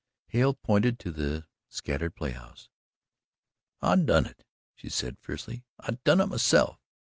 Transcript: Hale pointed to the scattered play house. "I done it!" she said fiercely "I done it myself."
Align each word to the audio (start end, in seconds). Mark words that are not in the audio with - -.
Hale 0.29 0.55
pointed 0.55 0.97
to 1.01 1.11
the 1.11 1.45
scattered 1.69 2.15
play 2.15 2.31
house. 2.31 2.69
"I 3.83 3.97
done 3.97 4.25
it!" 4.25 4.43
she 4.73 4.89
said 4.89 5.19
fiercely 5.21 5.63
"I 5.79 5.99
done 6.03 6.19
it 6.19 6.25
myself." 6.25 6.79